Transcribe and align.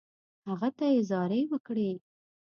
هغه 0.49 0.69
ته 0.77 0.85
یې 0.93 0.99
زارۍ 1.09 1.43
وکړې. 1.47 1.89